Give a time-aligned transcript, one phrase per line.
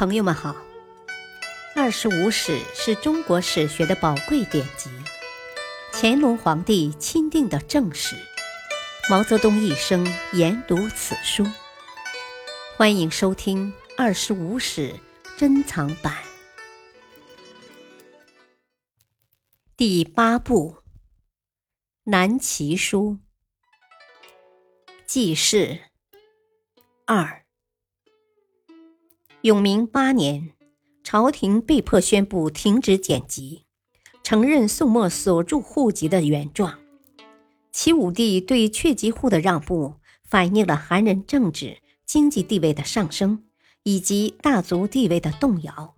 [0.00, 0.52] 朋友们好，
[1.76, 4.88] 《二十五史》是中国史学的宝贵典籍，
[5.92, 8.16] 乾隆皇帝钦定的正史，
[9.10, 11.46] 毛泽东一生研读此书。
[12.78, 14.94] 欢迎收听《二十五史》
[15.38, 16.16] 珍藏版
[19.76, 20.76] 第八部
[22.04, 23.18] 《南齐书》
[25.04, 25.78] 记事
[27.04, 27.39] 二。
[29.42, 30.50] 永明八年，
[31.02, 33.64] 朝廷被迫宣布停止剪辑，
[34.22, 36.78] 承认宋末所著户籍的原状。
[37.72, 43.44] 齐武帝对阙籍户的让步，反映了韩人政治经济地位的上升
[43.82, 45.94] 以及大族地位的动摇。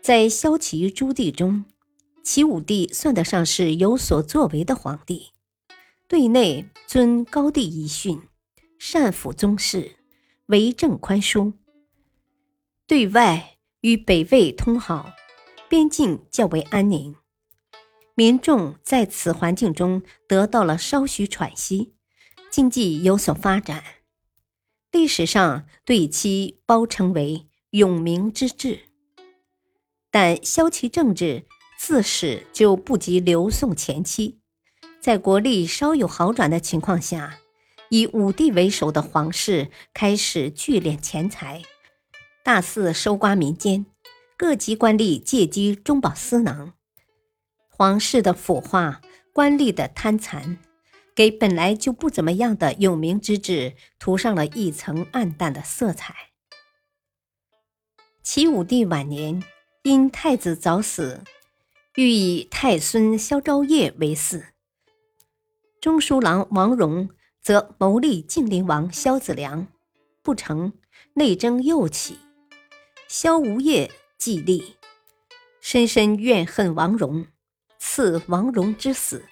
[0.00, 1.64] 在萧齐诸帝中，
[2.22, 5.32] 齐武帝算得上是有所作为的皇帝，
[6.06, 8.22] 对内尊高帝遗训，
[8.78, 9.96] 善抚宗室，
[10.46, 11.54] 为政宽舒。
[12.94, 15.16] 对外与北魏通好，
[15.68, 17.16] 边境较为安宁，
[18.14, 21.94] 民众在此环境中得到了稍许喘息，
[22.52, 23.82] 经济有所发展。
[24.92, 28.82] 历史上对其褒称为“永明之治”，
[30.12, 34.38] 但萧齐政治自始就不及刘宋前期，
[35.00, 37.40] 在国力稍有好转的情况下，
[37.88, 41.64] 以武帝为首的皇室开始聚敛钱财。
[42.44, 43.86] 大肆搜刮民间，
[44.36, 46.74] 各级官吏借机中饱私囊，
[47.70, 49.00] 皇室的腐化，
[49.32, 50.58] 官吏的贪残，
[51.14, 56.14] 给本来就不怎么样的有名之治涂上了一层暗淡的色彩。
[58.22, 59.42] 齐武帝晚年
[59.82, 61.24] 因太子早死，
[61.94, 64.48] 欲以太孙萧昭业为嗣，
[65.80, 67.08] 中书郎王荣
[67.40, 69.66] 则谋立晋灵王萧子良，
[70.22, 70.74] 不成，
[71.14, 72.18] 内争又起。
[73.08, 74.76] 萧无业继立，
[75.60, 77.26] 深深怨恨王戎，
[77.78, 79.24] 赐王戎之死。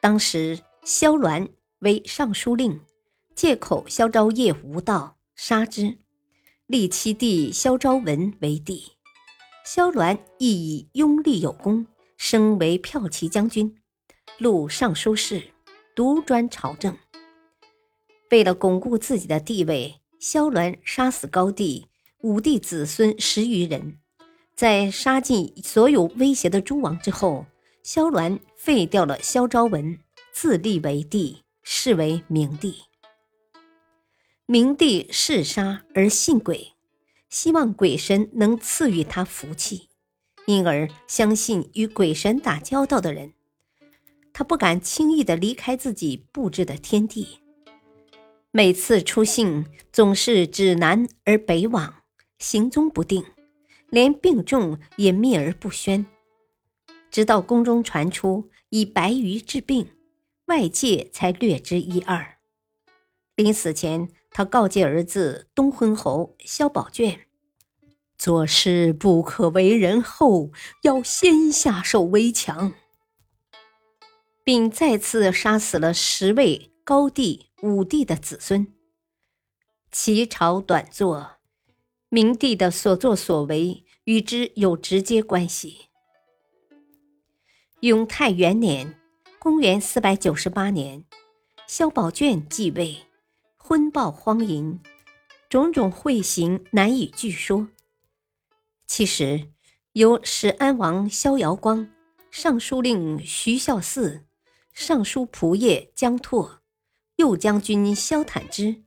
[0.00, 1.48] 当时萧鸾
[1.80, 2.80] 为尚书令，
[3.34, 5.98] 借口萧昭业无道，杀之，
[6.66, 8.92] 立其弟萧昭文为帝。
[9.64, 13.76] 萧鸾亦以拥立有功，升为骠骑将军，
[14.38, 15.52] 录尚书事，
[15.94, 16.96] 独专朝政。
[18.30, 21.86] 为了巩固自己的地位，萧鸾杀死高帝。
[22.22, 23.98] 武帝子孙十余人，
[24.54, 27.46] 在杀尽所有威胁的诸王之后，
[27.82, 29.98] 萧鸾废掉了萧昭文，
[30.32, 32.76] 自立为帝，是为明帝。
[34.46, 36.74] 明帝嗜杀而信鬼，
[37.28, 39.88] 希望鬼神能赐予他福气，
[40.46, 43.32] 因而相信与鬼神打交道的人。
[44.32, 47.40] 他不敢轻易的离开自己布置的天地，
[48.52, 52.01] 每次出行总是指南而北往。
[52.42, 53.24] 行踪不定，
[53.88, 56.04] 连病重也秘而不宣，
[57.08, 59.92] 直到宫中传出以白鱼治病，
[60.46, 62.38] 外界才略知一二。
[63.36, 67.26] 临死前，他告诫儿子东昏侯萧宝卷
[68.18, 70.50] ：“做事不可为人后，
[70.82, 72.72] 要先下手为强。”
[74.42, 78.66] 并再次杀死了十位高帝、武帝的子孙。
[79.92, 81.41] 齐朝短作。
[82.14, 85.86] 明帝的所作所为与之有直接关系。
[87.80, 89.00] 永泰元年
[89.40, 91.06] （公元498年），
[91.66, 93.06] 萧宝卷继位，
[93.56, 94.78] 昏暴荒淫，
[95.48, 97.68] 种种秽行难以据说。
[98.86, 99.48] 其实，
[99.94, 101.88] 由始安王萧遥光、
[102.30, 104.24] 尚书令徐孝嗣、
[104.74, 106.60] 尚书仆射姜拓、
[107.16, 108.82] 右将军萧坦之、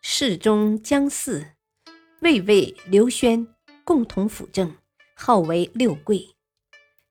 [0.00, 1.54] 侍中姜嗣。
[2.22, 3.48] 魏魏刘轩
[3.82, 4.76] 共同辅政，
[5.16, 6.36] 号为六贵。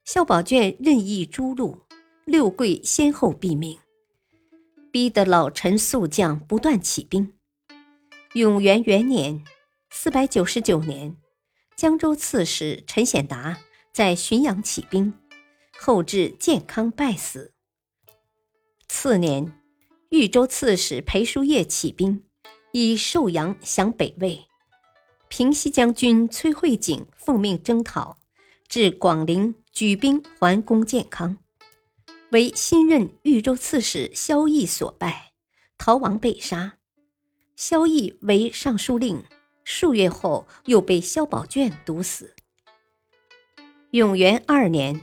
[0.05, 1.77] 萧宝卷任意诛戮，
[2.23, 3.77] 六贵先后毙命，
[4.89, 7.33] 逼得老臣宿将不断起兵。
[8.35, 9.43] 永元元年
[9.91, 11.17] （四百九十九年），
[11.75, 13.59] 江州刺史陈显达
[13.91, 15.13] 在浔阳起兵，
[15.77, 17.53] 后至健康败死。
[18.87, 19.51] 次年，
[20.09, 22.23] 豫州刺史裴叔业起兵，
[22.71, 24.45] 以寿阳降北魏。
[25.31, 28.17] 平西将军崔慧景奉命征讨，
[28.67, 31.37] 至广陵举兵还攻建康，
[32.31, 35.31] 为新任豫州刺史萧绎所败，
[35.77, 36.73] 逃亡被杀。
[37.55, 39.23] 萧绎为尚书令，
[39.63, 42.35] 数月后又被萧宝卷毒死。
[43.91, 44.99] 永元二年，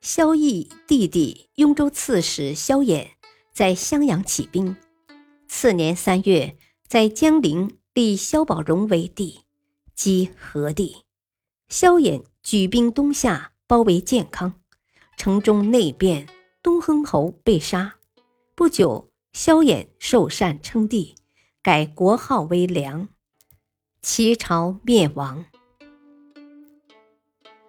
[0.00, 3.10] 萧绎弟弟雍州刺史萧衍
[3.52, 4.76] 在襄阳起兵，
[5.46, 6.56] 次年三月，
[6.88, 9.42] 在江陵立萧宝融为帝，
[10.02, 11.04] 即何帝。
[11.68, 14.58] 萧衍举兵东下，包围建康，
[15.18, 16.26] 城中内变，
[16.62, 17.96] 东亨侯被杀。
[18.54, 21.16] 不久，萧衍受禅称帝，
[21.60, 23.10] 改国号为梁，
[24.00, 25.44] 齐朝灭亡。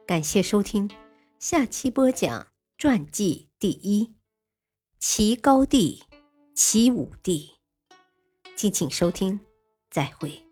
[0.08, 0.90] 感谢收听，
[1.38, 2.48] 下期播讲
[2.78, 4.14] 传记第一，
[5.00, 6.02] 齐高帝，
[6.56, 7.56] 齐武帝。
[8.56, 9.42] 敬请收听，
[9.90, 10.51] 再会。